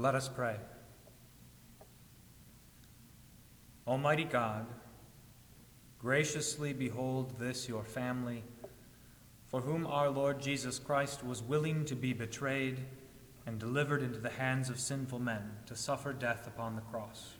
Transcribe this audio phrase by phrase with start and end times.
[0.00, 0.56] Let us pray.
[3.86, 4.64] Almighty God,
[5.98, 8.42] graciously behold this your family,
[9.48, 12.80] for whom our Lord Jesus Christ was willing to be betrayed
[13.44, 17.34] and delivered into the hands of sinful men to suffer death upon the cross.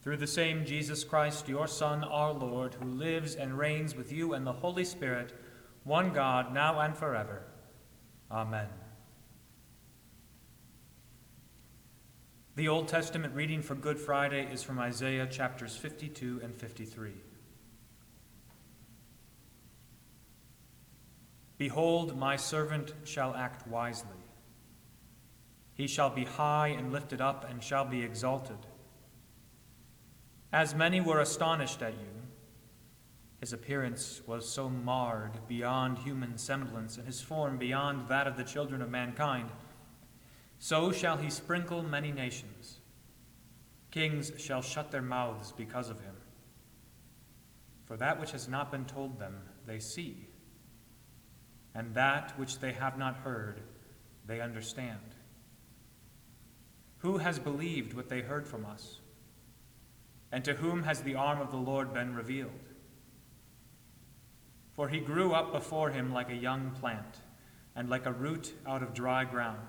[0.00, 4.32] Through the same Jesus Christ, your Son, our Lord, who lives and reigns with you
[4.32, 5.34] and the Holy Spirit,
[5.84, 7.42] one God, now and forever.
[8.30, 8.68] Amen.
[12.56, 17.12] The Old Testament reading for Good Friday is from Isaiah chapters 52 and 53.
[21.58, 24.08] Behold, my servant shall act wisely.
[25.74, 28.56] He shall be high and lifted up and shall be exalted.
[30.50, 32.22] As many were astonished at you,
[33.38, 38.44] his appearance was so marred beyond human semblance, and his form beyond that of the
[38.44, 39.50] children of mankind.
[40.58, 42.78] So shall he sprinkle many nations.
[43.90, 46.14] Kings shall shut their mouths because of him.
[47.84, 49.36] For that which has not been told them,
[49.66, 50.28] they see,
[51.74, 53.60] and that which they have not heard,
[54.26, 54.98] they understand.
[56.98, 59.00] Who has believed what they heard from us?
[60.32, 62.50] And to whom has the arm of the Lord been revealed?
[64.72, 67.18] For he grew up before him like a young plant,
[67.76, 69.68] and like a root out of dry ground.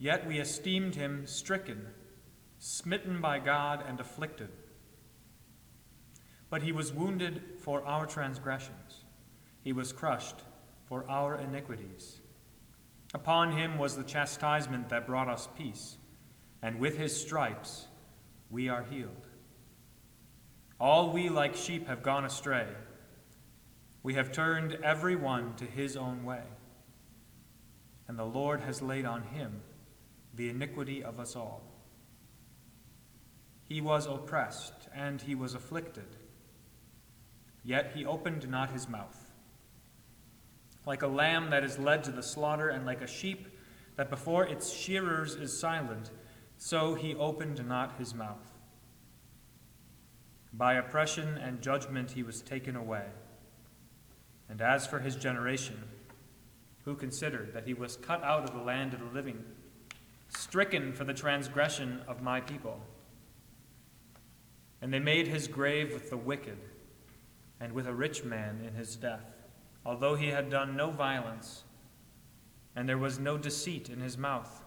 [0.00, 1.86] Yet we esteemed him stricken,
[2.58, 4.48] smitten by God, and afflicted.
[6.48, 9.04] But he was wounded for our transgressions,
[9.60, 10.42] he was crushed
[10.86, 12.22] for our iniquities.
[13.12, 15.98] Upon him was the chastisement that brought us peace,
[16.62, 17.86] and with his stripes
[18.48, 19.26] we are healed.
[20.80, 22.68] All we like sheep have gone astray.
[24.02, 26.44] We have turned every one to his own way,
[28.08, 29.60] and the Lord has laid on him
[30.40, 31.60] the iniquity of us all.
[33.68, 36.16] He was oppressed and he was afflicted,
[37.62, 39.32] yet he opened not his mouth.
[40.86, 43.48] Like a lamb that is led to the slaughter, and like a sheep
[43.96, 46.10] that before its shearers is silent,
[46.56, 48.50] so he opened not his mouth.
[50.54, 53.04] By oppression and judgment he was taken away.
[54.48, 55.84] And as for his generation,
[56.86, 59.44] who considered that he was cut out of the land of the living,
[60.30, 62.80] stricken for the transgression of my people.
[64.80, 66.58] And they made his grave with the wicked
[67.60, 69.26] and with a rich man in his death,
[69.84, 71.64] although he had done no violence,
[72.74, 74.64] and there was no deceit in his mouth.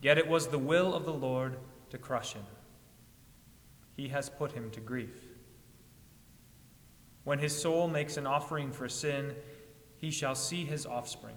[0.00, 1.58] Yet it was the will of the Lord
[1.90, 2.44] to crush him.
[3.96, 5.24] He has put him to grief.
[7.24, 9.34] When his soul makes an offering for sin,
[9.96, 11.36] he shall see his offspring.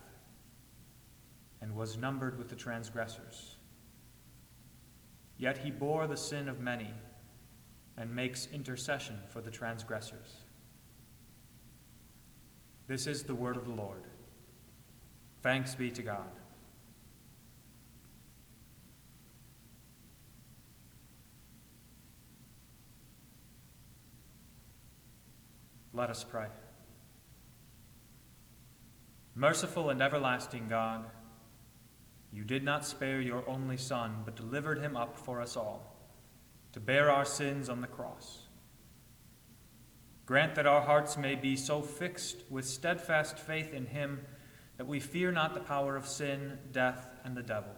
[1.61, 3.55] and was numbered with the transgressors.
[5.37, 6.93] Yet he bore the sin of many
[7.97, 10.37] and makes intercession for the transgressors.
[12.87, 14.03] This is the word of the Lord.
[15.41, 16.29] Thanks be to God.
[25.93, 26.47] Let us pray.
[29.35, 31.05] Merciful and everlasting God,
[32.31, 35.95] you did not spare your only Son, but delivered him up for us all,
[36.73, 38.43] to bear our sins on the cross.
[40.25, 44.21] Grant that our hearts may be so fixed with steadfast faith in him
[44.77, 47.73] that we fear not the power of sin, death, and the devil.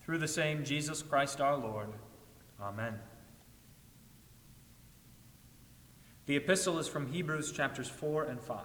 [0.00, 1.90] Through the same Jesus Christ our Lord.
[2.60, 2.98] Amen.
[6.26, 8.64] The epistle is from Hebrews chapters 4 and 5.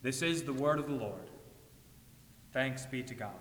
[0.00, 1.30] This is the word of the Lord.
[2.52, 3.32] Thanks be to God.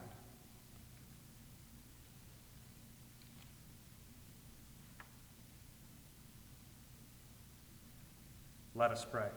[8.74, 9.30] Let us pray.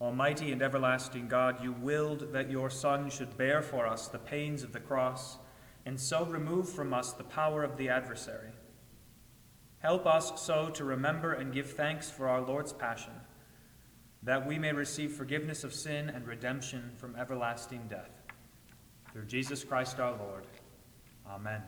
[0.00, 4.62] Almighty and everlasting God, you willed that your Son should bear for us the pains
[4.62, 5.38] of the cross,
[5.84, 8.52] and so remove from us the power of the adversary.
[9.80, 13.17] Help us so to remember and give thanks for our Lord's passion
[14.22, 18.10] that we may receive forgiveness of sin and redemption from everlasting death.
[19.12, 20.46] Through Jesus Christ our Lord.
[21.26, 21.62] Amen.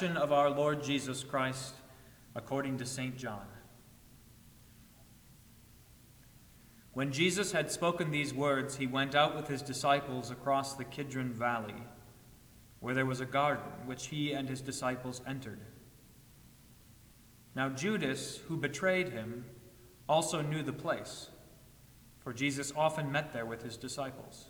[0.00, 1.74] Passion of our Lord Jesus Christ
[2.34, 3.18] according to St.
[3.18, 3.44] John.
[6.94, 11.34] When Jesus had spoken these words, he went out with his disciples across the Kidron
[11.34, 11.74] Valley,
[12.78, 15.60] where there was a garden which he and his disciples entered.
[17.54, 19.44] Now Judas, who betrayed him,
[20.08, 21.28] also knew the place,
[22.20, 24.49] for Jesus often met there with his disciples.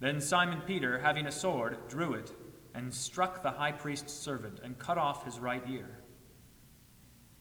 [0.00, 2.32] Then Simon Peter, having a sword, drew it
[2.74, 6.00] and struck the high priest's servant and cut off his right ear.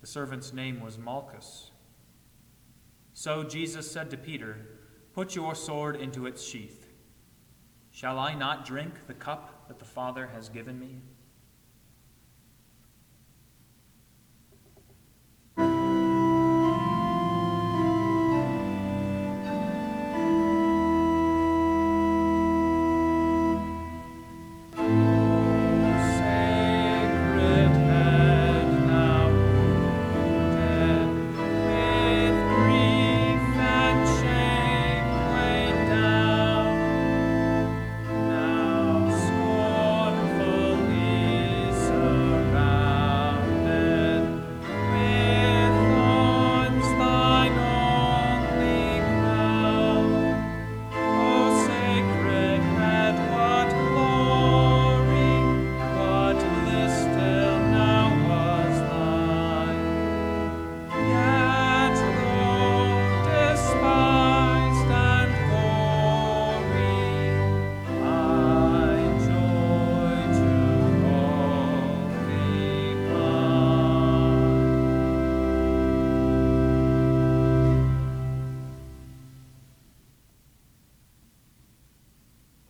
[0.02, 1.72] The servant's name was Malchus.
[3.14, 4.58] So Jesus said to Peter,
[5.14, 6.88] Put your sword into its sheath.
[7.92, 11.02] Shall I not drink the cup that the Father has given me?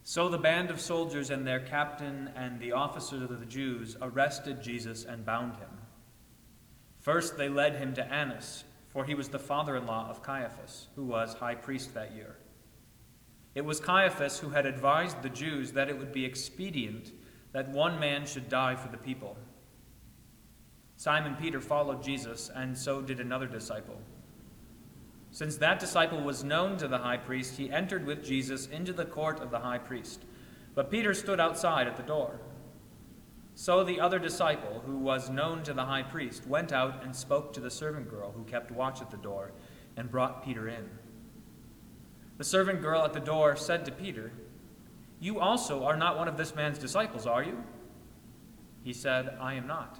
[0.10, 4.64] So the band of soldiers and their captain and the officers of the Jews arrested
[4.64, 5.68] Jesus and bound him.
[7.02, 10.88] First they led him to Annas, for he was the father in law of Caiaphas,
[10.96, 12.38] who was high priest that year.
[13.54, 17.12] It was Caiaphas who had advised the Jews that it would be expedient
[17.52, 19.36] that one man should die for the people.
[20.96, 24.00] Simon Peter followed Jesus, and so did another disciple.
[25.38, 29.06] Since that disciple was known to the high priest, he entered with Jesus into the
[29.06, 30.26] court of the high priest.
[30.74, 32.40] But Peter stood outside at the door.
[33.54, 37.54] So the other disciple, who was known to the high priest, went out and spoke
[37.54, 39.52] to the servant girl who kept watch at the door
[39.96, 40.90] and brought Peter in.
[42.40, 44.32] The servant girl at the door said to Peter,
[45.20, 47.64] You also are not one of this man's disciples, are you?
[48.84, 50.00] He said, I am not.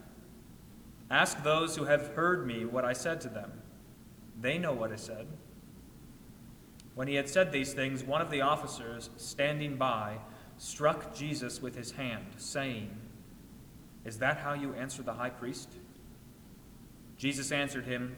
[1.11, 3.51] Ask those who have heard me what I said to them.
[4.39, 5.27] They know what I said.
[6.95, 10.19] When he had said these things, one of the officers, standing by,
[10.57, 12.97] struck Jesus with his hand, saying,
[14.05, 15.73] Is that how you answer the high priest?
[17.17, 18.15] Jesus answered him,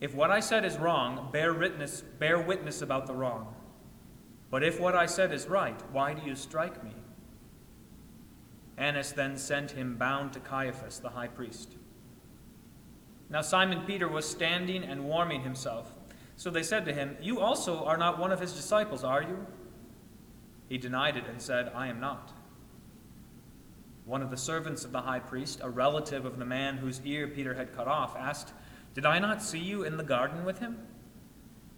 [0.00, 3.54] If what I said is wrong, bear witness, bear witness about the wrong.
[4.50, 6.94] But if what I said is right, why do you strike me?
[8.78, 11.76] Annas then sent him bound to Caiaphas, the high priest.
[13.30, 15.96] Now Simon Peter was standing and warming himself.
[16.36, 19.46] So they said to him, You also are not one of his disciples, are you?
[20.68, 22.32] He denied it and said, I am not.
[24.04, 27.28] One of the servants of the high priest, a relative of the man whose ear
[27.28, 28.52] Peter had cut off, asked,
[28.94, 30.78] Did I not see you in the garden with him?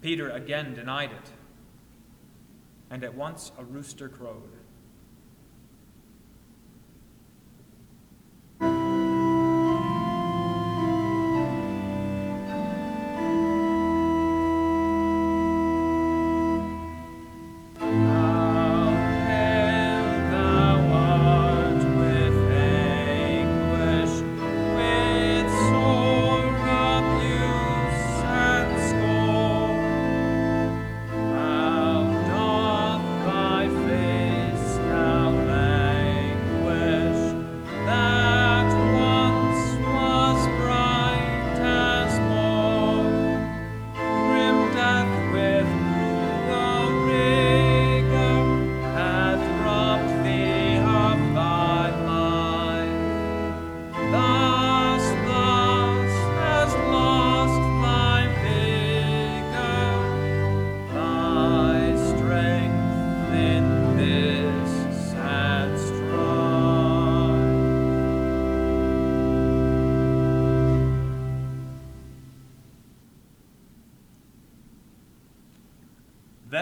[0.00, 1.30] Peter again denied it.
[2.90, 4.61] And at once a rooster crowed.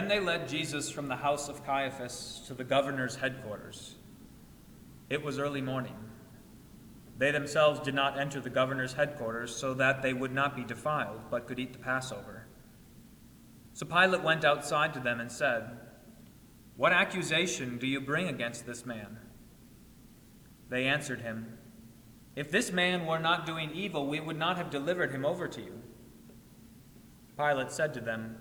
[0.00, 3.96] Then they led Jesus from the house of Caiaphas to the governor's headquarters.
[5.10, 5.94] It was early morning.
[7.18, 11.20] They themselves did not enter the governor's headquarters so that they would not be defiled,
[11.30, 12.46] but could eat the Passover.
[13.74, 15.68] So Pilate went outside to them and said,
[16.78, 19.18] What accusation do you bring against this man?
[20.70, 21.58] They answered him,
[22.34, 25.60] If this man were not doing evil, we would not have delivered him over to
[25.60, 25.82] you.
[27.36, 28.40] Pilate said to them,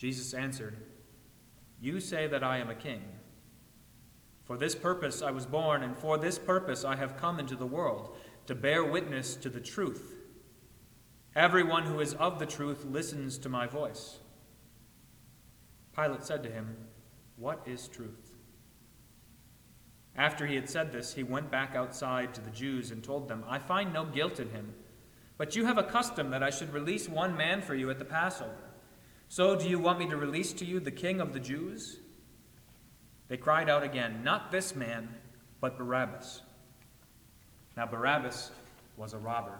[0.00, 0.78] Jesus answered,
[1.78, 3.02] You say that I am a king.
[4.44, 7.66] For this purpose I was born, and for this purpose I have come into the
[7.66, 10.14] world, to bear witness to the truth.
[11.36, 14.20] Everyone who is of the truth listens to my voice.
[15.94, 16.78] Pilate said to him,
[17.36, 18.32] What is truth?
[20.16, 23.44] After he had said this, he went back outside to the Jews and told them,
[23.46, 24.72] I find no guilt in him,
[25.36, 28.06] but you have a custom that I should release one man for you at the
[28.06, 28.69] Passover.
[29.30, 32.00] So do you want me to release to you the king of the Jews?
[33.28, 35.08] They cried out again, Not this man,
[35.60, 36.42] but Barabbas.
[37.76, 38.50] Now Barabbas
[38.96, 39.56] was a robber.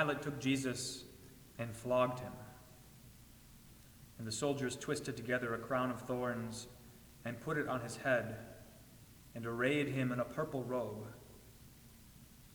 [0.00, 1.04] Pilate took Jesus
[1.58, 2.32] and flogged him.
[4.18, 6.68] And the soldiers twisted together a crown of thorns
[7.24, 8.36] and put it on his head
[9.34, 11.06] and arrayed him in a purple robe.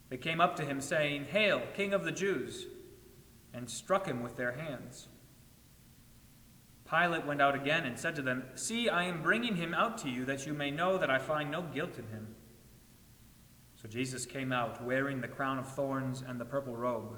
[0.10, 2.68] They came up to him, saying, Hail, King of the Jews!
[3.54, 5.08] and struck him with their hands.
[6.90, 10.10] Pilate went out again and said to them, See, I am bringing him out to
[10.10, 12.36] you, that you may know that I find no guilt in him.
[13.82, 17.18] So Jesus came out, wearing the crown of thorns and the purple robe.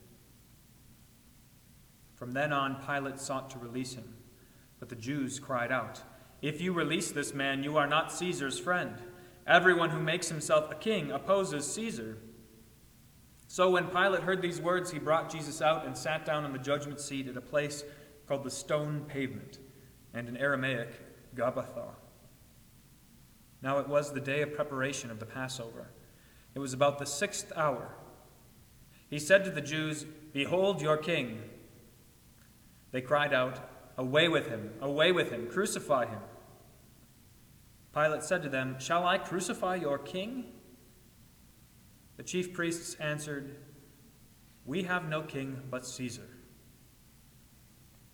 [2.21, 4.13] From then on, Pilate sought to release him.
[4.79, 6.03] But the Jews cried out,
[6.39, 8.93] If you release this man, you are not Caesar's friend.
[9.47, 12.19] Everyone who makes himself a king opposes Caesar.
[13.47, 16.59] So when Pilate heard these words, he brought Jesus out and sat down on the
[16.59, 17.83] judgment seat at a place
[18.27, 19.57] called the Stone Pavement,
[20.13, 20.89] and in Aramaic,
[21.35, 21.87] Gabbatha.
[23.63, 25.89] Now it was the day of preparation of the Passover.
[26.53, 27.95] It was about the sixth hour.
[29.09, 31.41] He said to the Jews, Behold your king.
[32.91, 33.59] They cried out,
[33.97, 34.71] Away with him!
[34.81, 35.47] Away with him!
[35.47, 36.19] Crucify him!
[37.93, 40.45] Pilate said to them, Shall I crucify your king?
[42.17, 43.57] The chief priests answered,
[44.65, 46.27] We have no king but Caesar.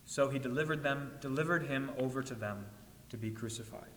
[0.06, 2.66] So he delivered them, delivered him over to them
[3.10, 3.97] to be crucified.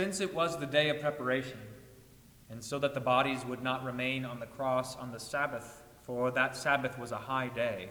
[0.00, 1.58] Since it was the day of preparation,
[2.48, 6.30] and so that the bodies would not remain on the cross on the Sabbath, for
[6.30, 7.90] that Sabbath was a high day,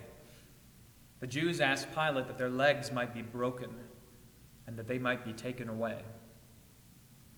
[1.19, 3.69] the Jews asked Pilate that their legs might be broken
[4.65, 6.01] and that they might be taken away.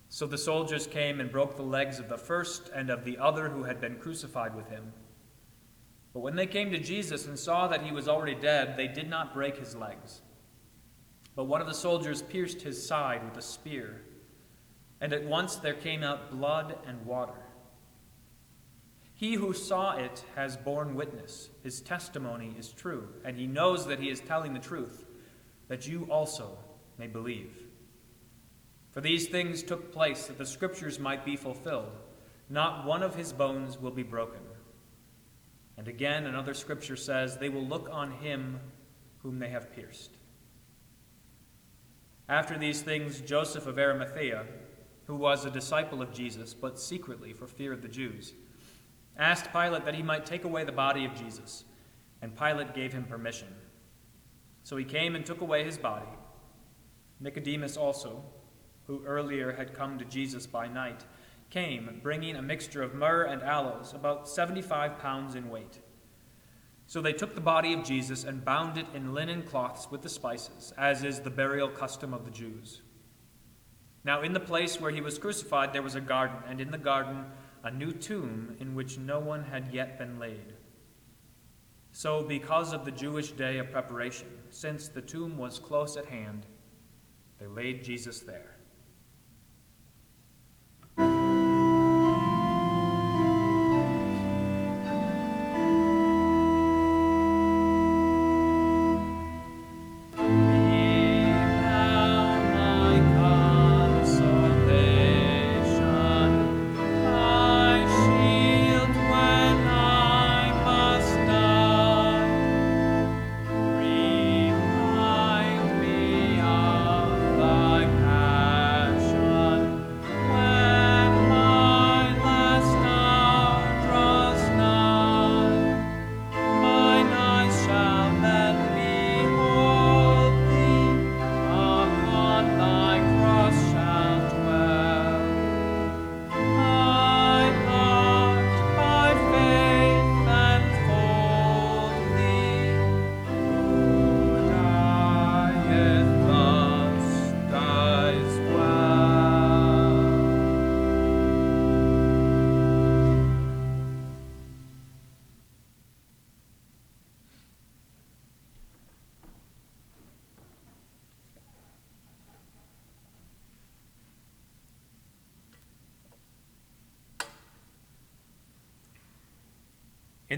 [0.07, 3.49] So the soldiers came and broke the legs of the first and of the other
[3.49, 4.93] who had been crucified with him.
[6.13, 9.09] But when they came to Jesus and saw that he was already dead, they did
[9.09, 10.21] not break his legs.
[11.35, 14.05] But one of the soldiers pierced his side with a spear,
[15.01, 17.33] and at once there came out blood and water.
[19.15, 21.49] He who saw it has borne witness.
[21.63, 25.05] His testimony is true, and he knows that he is telling the truth,
[25.67, 26.57] that you also
[26.97, 27.55] may believe.
[28.91, 31.91] For these things took place that the scriptures might be fulfilled.
[32.49, 34.41] Not one of his bones will be broken.
[35.77, 38.59] And again, another scripture says, They will look on him
[39.19, 40.11] whom they have pierced.
[42.27, 44.45] After these things, Joseph of Arimathea,
[45.11, 48.33] who was a disciple of Jesus, but secretly for fear of the Jews,
[49.17, 51.65] asked Pilate that he might take away the body of Jesus,
[52.21, 53.49] and Pilate gave him permission.
[54.63, 56.07] So he came and took away his body.
[57.19, 58.23] Nicodemus also,
[58.87, 61.03] who earlier had come to Jesus by night,
[61.49, 65.81] came, bringing a mixture of myrrh and aloes, about 75 pounds in weight.
[66.87, 70.09] So they took the body of Jesus and bound it in linen cloths with the
[70.09, 72.81] spices, as is the burial custom of the Jews.
[74.03, 76.77] Now, in the place where he was crucified, there was a garden, and in the
[76.77, 77.25] garden,
[77.63, 80.53] a new tomb in which no one had yet been laid.
[81.91, 86.45] So, because of the Jewish day of preparation, since the tomb was close at hand,
[87.37, 88.55] they laid Jesus there.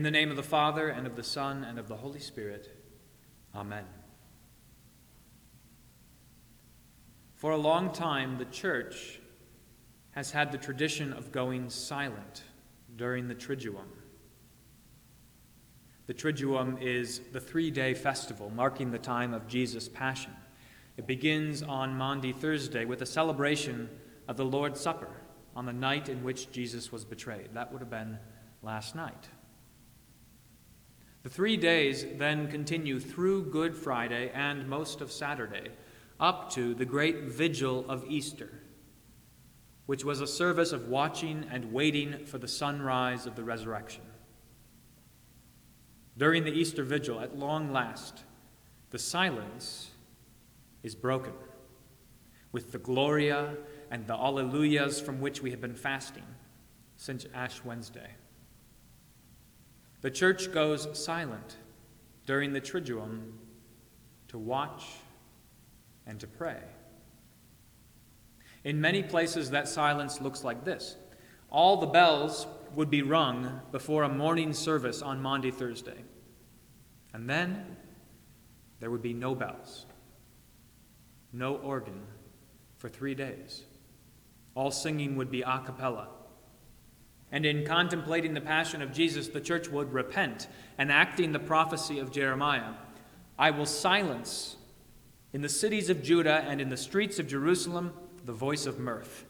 [0.03, 2.77] In the name of the Father, and of the Son, and of the Holy Spirit.
[3.55, 3.85] Amen.
[7.37, 9.21] For a long time, the Church
[10.11, 12.43] has had the tradition of going silent
[12.97, 13.87] during the Triduum.
[16.07, 20.33] The Triduum is the three day festival marking the time of Jesus' Passion.
[20.97, 23.89] It begins on Maundy Thursday with a celebration
[24.27, 25.21] of the Lord's Supper
[25.55, 27.51] on the night in which Jesus was betrayed.
[27.53, 28.19] That would have been
[28.61, 29.29] last night.
[31.23, 35.69] The three days then continue through Good Friday and most of Saturday,
[36.19, 38.49] up to the great vigil of Easter,
[39.85, 44.03] which was a service of watching and waiting for the sunrise of the resurrection.
[46.17, 48.25] During the Easter vigil, at long last,
[48.89, 49.91] the silence
[50.83, 51.33] is broken
[52.51, 53.55] with the Gloria
[53.89, 56.25] and the Alleluias from which we have been fasting
[56.97, 58.11] since Ash Wednesday.
[60.03, 61.55] The church goes silent
[62.25, 63.31] during the Triduum
[64.27, 64.83] to watch
[66.05, 66.59] and to pray.
[68.65, 70.97] In many places, that silence looks like this
[71.49, 76.03] all the bells would be rung before a morning service on Maundy Thursday.
[77.13, 77.77] And then
[78.81, 79.85] there would be no bells,
[81.31, 82.01] no organ
[82.75, 83.63] for three days.
[84.53, 86.09] All singing would be a cappella.
[87.33, 92.11] And in contemplating the passion of Jesus, the church would repent, enacting the prophecy of
[92.11, 92.73] Jeremiah
[93.37, 94.55] I will silence
[95.33, 97.91] in the cities of Judah and in the streets of Jerusalem
[98.23, 99.25] the voice of mirth,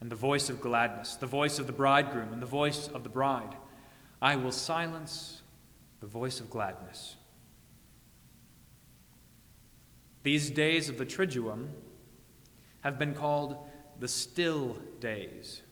[0.00, 3.08] and the voice of gladness, the voice of the bridegroom, and the voice of the
[3.08, 3.56] bride.
[4.20, 5.40] I will silence
[6.00, 7.16] the voice of gladness.
[10.22, 11.68] These days of the Triduum
[12.80, 13.56] have been called
[13.98, 15.62] the still days,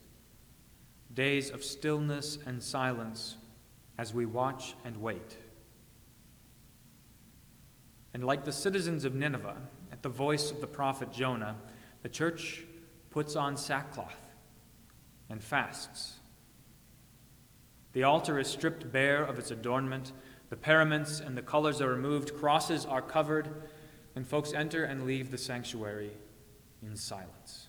[1.15, 3.37] days of stillness and silence
[3.99, 5.37] as we watch and wait.
[8.13, 9.57] And like the citizens of Nineveh,
[9.93, 11.57] at the voice of the prophet Jonah,
[12.03, 12.65] the church
[13.11, 14.15] puts on sackcloth
[15.31, 16.15] and fasts.
[17.93, 20.13] The altar is stripped bare of its adornment,
[20.51, 23.49] the paraments and the colors are removed, crosses are covered,
[24.17, 26.11] and folks enter and leave the sanctuary
[26.83, 27.69] in silence.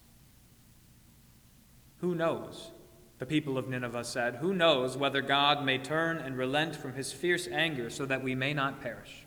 [1.98, 2.72] Who knows?
[3.18, 7.14] The people of Nineveh said, Who knows whether God may turn and relent from his
[7.14, 9.26] fierce anger so that we may not perish?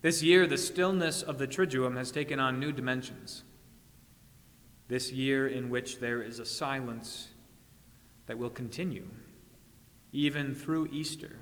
[0.00, 3.42] This year, the stillness of the Triduum has taken on new dimensions.
[4.86, 7.28] This year, in which there is a silence
[8.26, 9.08] that will continue,
[10.12, 11.36] even through Easter,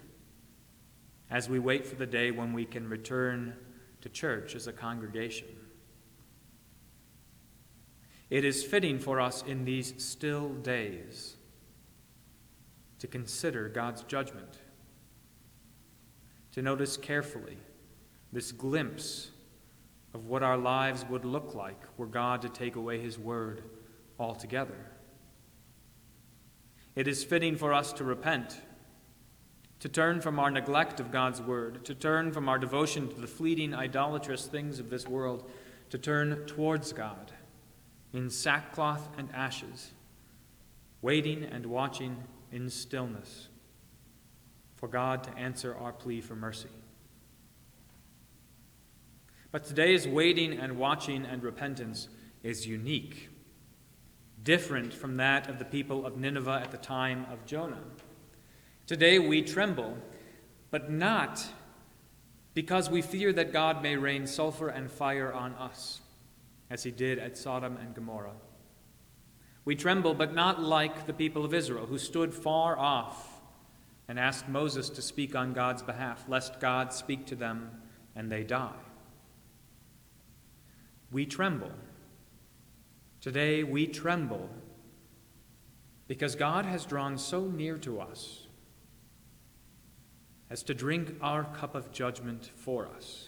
[1.28, 3.54] as we wait for the day when we can return
[4.00, 5.48] to church as a congregation.
[8.28, 11.36] It is fitting for us in these still days
[12.98, 14.58] to consider God's judgment,
[16.52, 17.58] to notice carefully
[18.32, 19.30] this glimpse
[20.12, 23.62] of what our lives would look like were God to take away His word
[24.18, 24.90] altogether.
[26.96, 28.60] It is fitting for us to repent,
[29.80, 33.26] to turn from our neglect of God's word, to turn from our devotion to the
[33.26, 35.48] fleeting, idolatrous things of this world,
[35.90, 37.32] to turn towards God
[38.16, 39.92] in sackcloth and ashes,
[41.02, 42.16] waiting and watching
[42.50, 43.48] in stillness
[44.76, 46.70] for God to answer our plea for mercy.
[49.52, 52.08] But today's waiting and watching and repentance
[52.42, 53.28] is unique,
[54.42, 57.84] different from that of the people of Nineveh at the time of Jonah.
[58.86, 59.98] Today we tremble,
[60.70, 61.46] but not
[62.54, 66.00] because we fear that God may rain sulfur and fire on us
[66.70, 68.36] as he did at Sodom and Gomorrah.
[69.64, 73.40] We tremble, but not like the people of Israel, who stood far off
[74.08, 77.70] and asked Moses to speak on God's behalf, lest God speak to them
[78.14, 78.70] and they die.
[81.10, 81.72] We tremble.
[83.20, 84.48] Today we tremble
[86.06, 88.46] because God has drawn so near to us
[90.48, 93.25] as to drink our cup of judgment for us.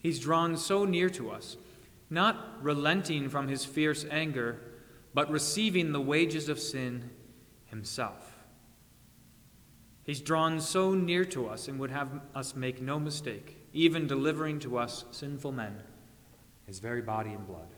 [0.00, 1.58] He's drawn so near to us,
[2.08, 4.58] not relenting from his fierce anger,
[5.12, 7.10] but receiving the wages of sin
[7.66, 8.34] himself.
[10.02, 14.58] He's drawn so near to us and would have us make no mistake, even delivering
[14.60, 15.82] to us sinful men
[16.66, 17.68] his very body and blood.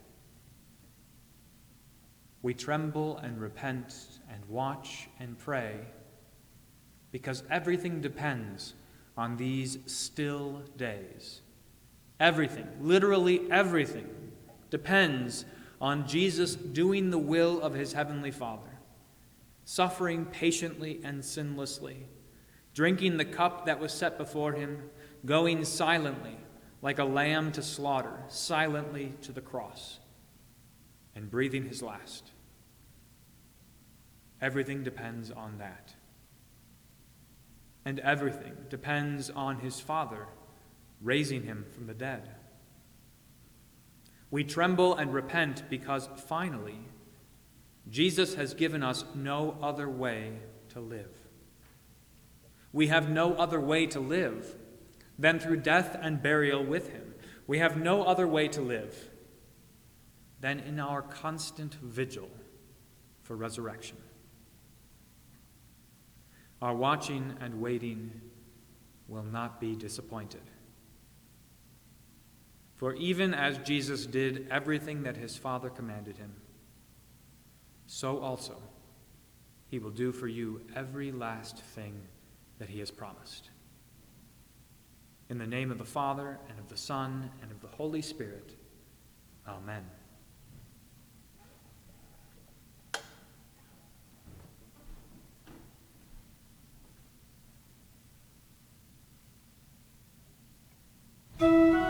[2.43, 3.95] We tremble and repent
[4.31, 5.77] and watch and pray
[7.11, 8.75] because everything depends
[9.17, 11.41] on these still days
[12.23, 14.09] Everything, literally everything,
[14.71, 15.45] depends
[15.81, 18.79] on Jesus doing the will of his heavenly Father,
[19.65, 22.05] suffering patiently and sinlessly,
[22.75, 24.89] drinking the cup that was set before him,
[25.27, 26.37] going silently
[26.81, 29.99] like a lamb to slaughter, silently to the cross,
[31.17, 32.31] and breathing his last.
[34.41, 35.93] Everything depends on that.
[37.85, 40.29] And everything depends on his Father
[41.03, 42.29] raising him from the dead.
[44.31, 46.79] We tremble and repent because finally,
[47.91, 50.39] Jesus has given us no other way
[50.71, 51.15] to live.
[52.73, 54.57] We have no other way to live
[55.19, 57.15] than through death and burial with him.
[57.47, 59.11] We have no other way to live
[60.41, 62.31] than in our constant vigil
[63.23, 63.99] for resurrection.
[66.63, 68.21] Our watching and waiting
[69.09, 70.43] will not be disappointed.
[72.83, 76.33] For even as Jesus did everything that his Father commanded him,
[77.87, 78.61] so also
[79.69, 81.95] he will do for you every last thing
[82.59, 83.51] that he has promised.
[85.31, 88.57] In the name of the Father, and of the Son, and of the Holy Spirit,
[89.47, 89.85] Amen.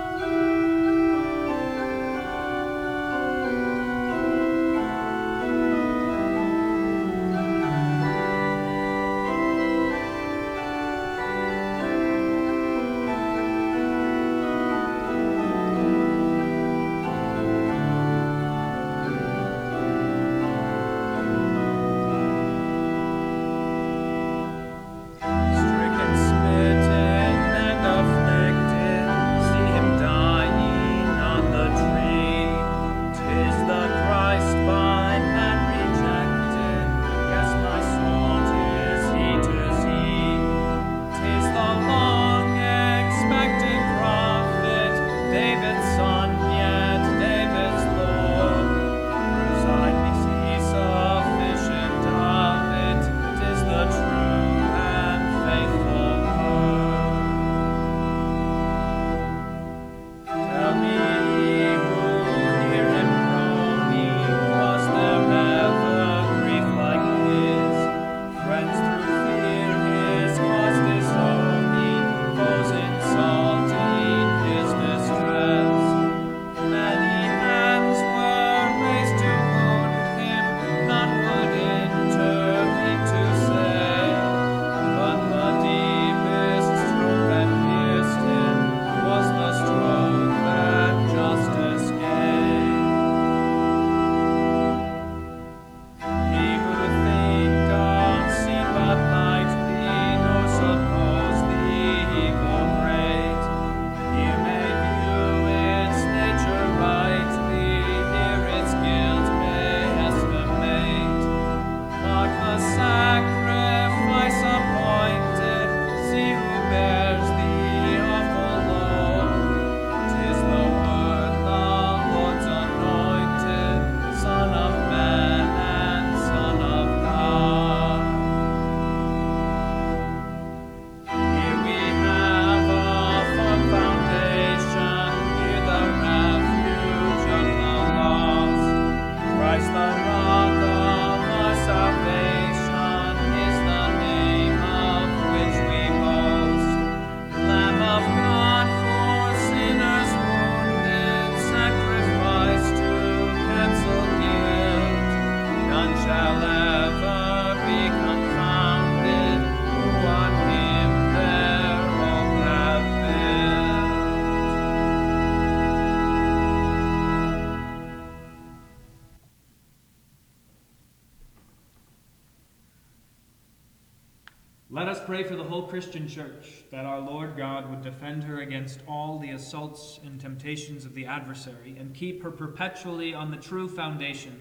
[174.74, 178.40] Let us pray for the whole Christian church, that our Lord God would defend her
[178.40, 183.36] against all the assaults and temptations of the adversary, and keep her perpetually on the
[183.36, 184.40] true foundation,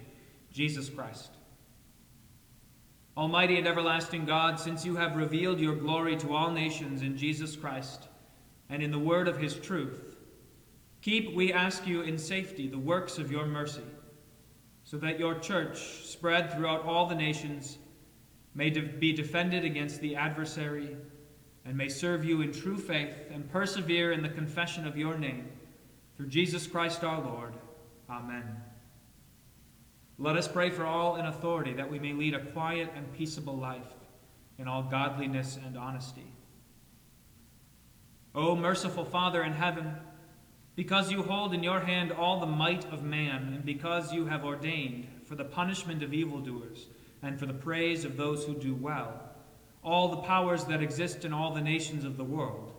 [0.49, 1.32] Jesus Christ.
[3.17, 7.57] Almighty and everlasting God, since you have revealed your glory to all nations in Jesus
[7.57, 8.07] Christ,
[8.69, 10.15] and in the word of his truth,
[11.01, 13.84] keep, we ask you, in safety the works of your mercy,
[14.86, 17.79] so that your church, spread throughout all the nations,
[18.53, 20.95] may de be defended against the adversary,
[21.65, 25.47] and may serve you in true faith and persevere in the confession of your name.
[26.17, 27.53] Through Jesus Christ our Lord.
[28.09, 28.57] Amen.
[30.17, 33.57] Let us pray for all in authority that we may lead a quiet and peaceable
[33.57, 33.87] life
[34.59, 36.31] in all godliness and honesty.
[38.35, 39.95] O merciful Father in heaven,
[40.75, 44.45] because you hold in your hand all the might of man, and because you have
[44.45, 46.87] ordained for the punishment of evildoers,
[47.24, 49.22] and for the praise of those who do well,
[49.84, 52.74] all the powers that exist in all the nations of the world.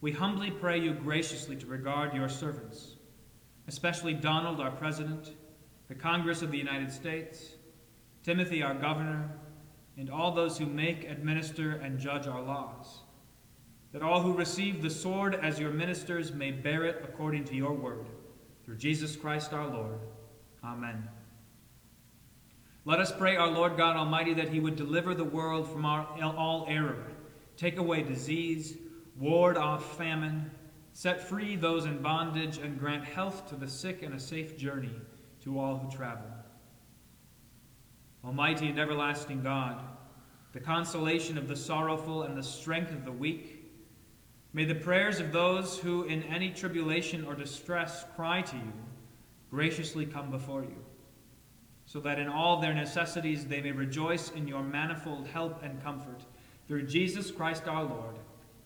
[0.00, 2.96] We humbly pray you graciously to regard your servants,
[3.66, 5.32] especially Donald, our President,
[5.88, 7.52] the Congress of the United States,
[8.22, 9.30] Timothy, our Governor,
[9.96, 13.00] and all those who make, administer, and judge our laws,
[13.92, 17.72] that all who receive the sword as your ministers may bear it according to your
[17.72, 18.06] word.
[18.64, 20.00] Through Jesus Christ our Lord.
[20.62, 21.08] Amen.
[22.86, 26.06] Let us pray our Lord God Almighty that he would deliver the world from our,
[26.22, 27.02] all error,
[27.56, 28.76] take away disease,
[29.18, 30.52] ward off famine,
[30.92, 34.94] set free those in bondage, and grant health to the sick and a safe journey
[35.42, 36.28] to all who travel.
[38.24, 39.82] Almighty and everlasting God,
[40.52, 43.64] the consolation of the sorrowful and the strength of the weak,
[44.52, 48.72] may the prayers of those who in any tribulation or distress cry to you
[49.50, 50.85] graciously come before you
[51.86, 56.22] so that in all their necessities they may rejoice in your manifold help and comfort.
[56.66, 58.16] Through Jesus Christ our Lord.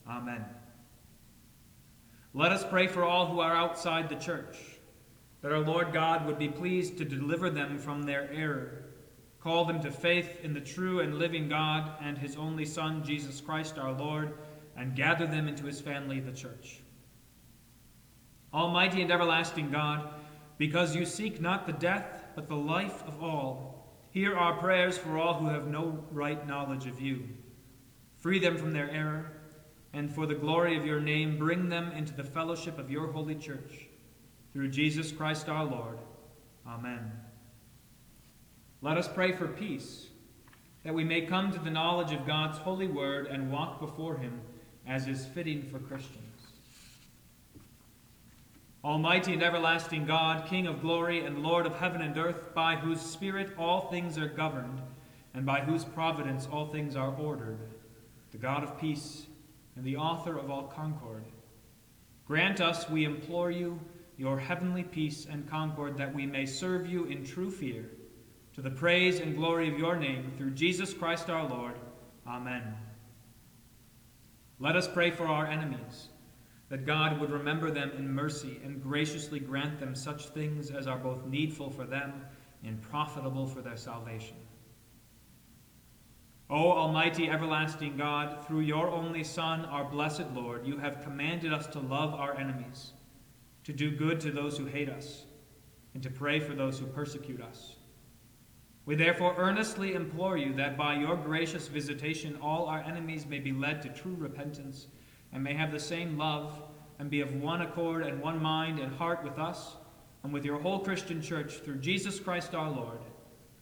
[0.09, 0.45] Amen.
[2.33, 4.57] Let us pray for all who are outside the church,
[5.43, 8.85] that our Lord God would be pleased to deliver them from their error,
[9.41, 13.41] call them to faith in the true and living God and his only Son, Jesus
[13.41, 14.33] Christ our Lord,
[14.77, 16.81] and gather them into his family, the church.
[18.55, 20.15] Almighty and everlasting God,
[20.57, 23.87] because you seek not the death but the life of all.
[24.13, 27.29] Hear our prayers for all who have no right knowledge of you.
[28.17, 29.33] Free them from their error,
[29.93, 33.35] and for the glory of your name, bring them into the fellowship of your holy
[33.35, 33.89] church.
[34.55, 35.99] Through Jesus Christ our Lord.
[36.67, 37.13] Amen.
[38.81, 40.09] Let us pray for peace,
[40.83, 44.41] that we may come to the knowledge of God's holy word and walk before him
[44.87, 46.30] as is fitting for Christians.
[48.83, 53.01] Almighty and everlasting God, King of glory and Lord of heaven and earth, by whose
[53.01, 54.81] Spirit all things are governed,
[55.35, 57.59] and by whose providence all things are ordered,
[58.33, 59.27] the God of peace
[59.77, 61.25] and the author of all concord,
[62.27, 63.79] grant us, we implore you,
[64.17, 67.91] your heavenly peace and concord, that we may serve you in true fear,
[68.55, 71.75] to the praise and glory of your name, through Jesus Christ our Lord.
[72.27, 72.75] Amen.
[74.59, 76.10] Let us pray for our enemies
[76.71, 80.99] that God would remember them in mercy and graciously grant them such things as are
[80.99, 82.25] both needful for them
[82.65, 84.37] and profitable for their salvation.
[86.49, 91.67] O Almighty, everlasting God, through your only Son, our blessed Lord, you have commanded us
[91.69, 92.93] to love our enemies,
[93.65, 95.25] to do good to those who hate us,
[95.95, 97.77] and to pray for those who persecute us.
[98.87, 103.53] We therefore earnestly implore you that by your gracious visitation all our enemies may be
[103.53, 104.87] led to true repentance
[105.33, 106.61] and may have the same love
[106.99, 109.77] and be of one accord and one mind and heart with us
[110.23, 112.99] and with your whole Christian church through Jesus Christ our Lord.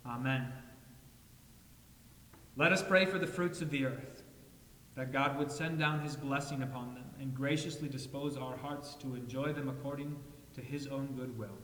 [0.07, 0.53] Amen.
[2.57, 4.25] Let us pray for the fruits of the earth,
[4.97, 9.15] that God would send down his blessing upon them and graciously dispose our hearts to
[9.15, 10.17] enjoy them according
[10.55, 11.59] to his own good will.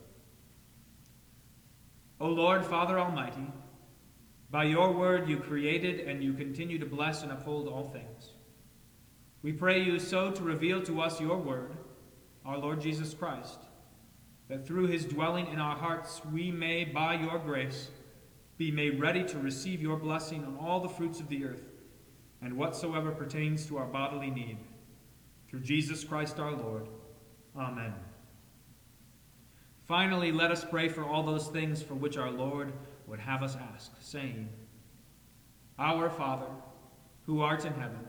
[2.21, 3.47] O Lord, Father Almighty,
[4.51, 8.34] by your word you created and you continue to bless and uphold all things.
[9.45, 11.77] We pray you so to reveal to us your word,
[12.47, 13.59] our Lord Jesus Christ,
[14.49, 17.91] that through his dwelling in our hearts we may, by your grace,
[18.57, 21.69] be made ready to receive your blessing on all the fruits of the earth
[22.41, 24.57] and whatsoever pertains to our bodily need.
[25.51, 26.89] Through Jesus Christ our Lord.
[27.55, 27.93] Amen.
[29.87, 32.73] Finally, let us pray for all those things for which our Lord
[33.07, 34.49] would have us ask, saying,
[35.79, 36.49] Our Father,
[37.27, 38.09] who art in heaven,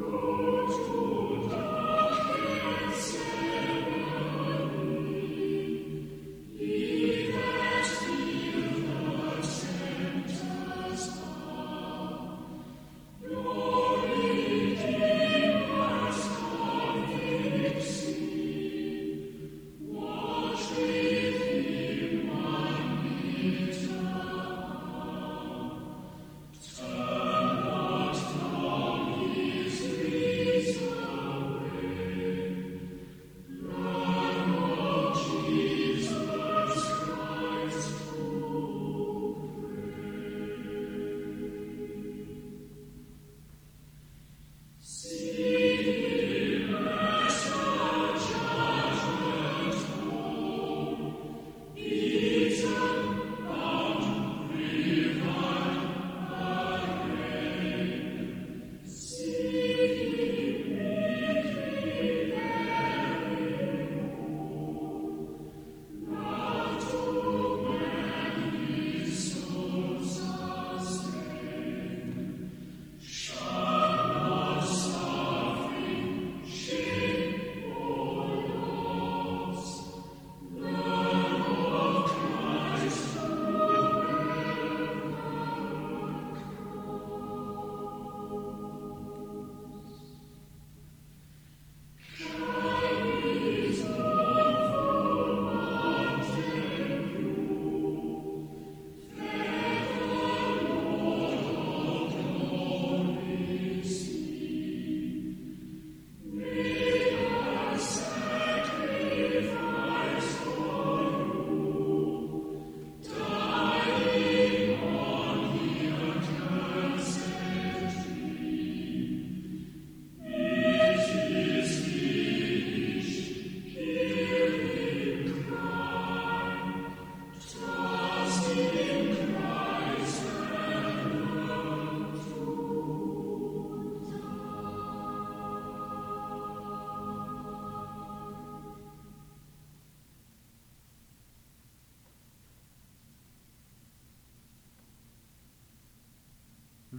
[0.00, 0.27] Lord.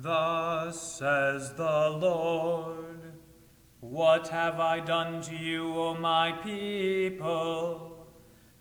[0.01, 3.11] Thus says the Lord,
[3.81, 8.07] What have I done to you, O my people?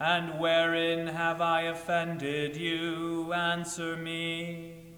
[0.00, 3.32] And wherein have I offended you?
[3.32, 4.96] Answer me.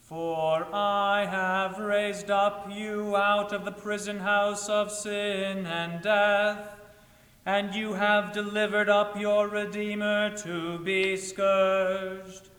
[0.00, 6.76] For I have raised up you out of the prison house of sin and death,
[7.46, 12.49] and you have delivered up your Redeemer to be scourged.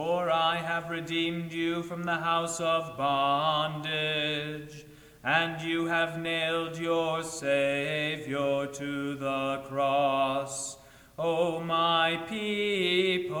[0.00, 4.86] For I have redeemed you from the house of bondage,
[5.22, 10.78] and you have nailed your Saviour to the cross,
[11.18, 13.36] O my people.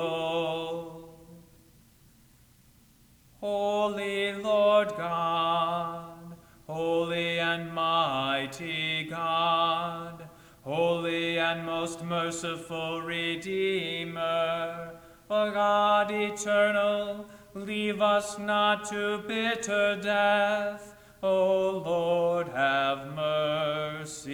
[3.40, 6.36] Holy Lord God,
[6.66, 10.28] holy and mighty God,
[10.60, 14.99] holy and most merciful Redeemer,
[15.32, 17.24] O God eternal,
[17.54, 20.96] leave us not to bitter death.
[21.22, 24.30] O Lord, have mercy.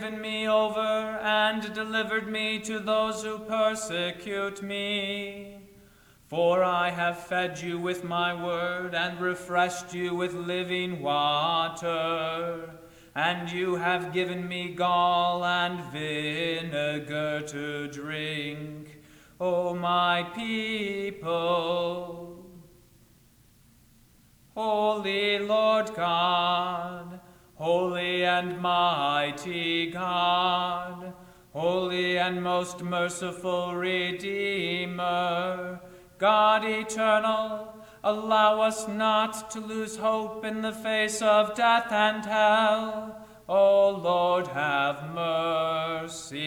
[0.00, 5.56] Given me over and delivered me to those who persecute me.
[6.28, 12.78] For I have fed you with my word and refreshed you with living water
[13.16, 19.00] and you have given me gall and vinegar to drink,
[19.40, 22.46] O my people.
[24.54, 27.17] Holy Lord God,
[27.58, 31.12] holy and mighty God,
[31.52, 35.08] holy and most merciful Redeemer,
[36.18, 43.26] God eternal, Allow us not to lose hope in the face of death and hell.
[43.48, 45.12] O Lord, have
[46.04, 46.38] mercy.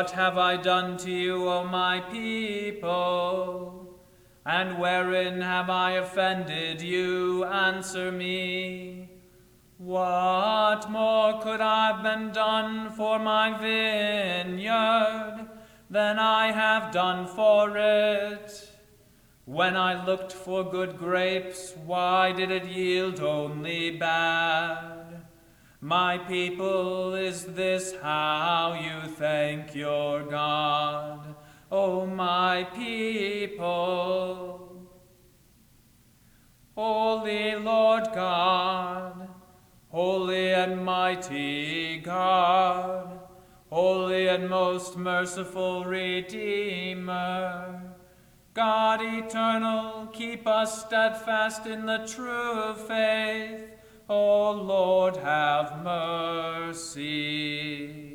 [0.00, 4.00] What have I done to you, O my people?
[4.46, 7.44] And wherein have I offended you?
[7.44, 9.10] Answer me.
[9.76, 15.46] What more could I have been done for my vineyard
[15.90, 18.70] than I have done for it?
[19.44, 24.99] When I looked for good grapes, why did it yield only bad?
[25.82, 31.34] My people, is this how you thank your God?
[31.72, 34.60] O my people.
[36.74, 39.28] Holy Lord God,
[39.88, 43.18] holy and mighty God,
[43.70, 47.82] holy and most merciful Redeemer,
[48.52, 53.79] God eternal, keep us steadfast in the true faith
[54.12, 58.09] O Lord, have mercy.